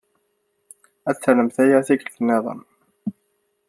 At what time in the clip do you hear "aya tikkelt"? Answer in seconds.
1.63-2.17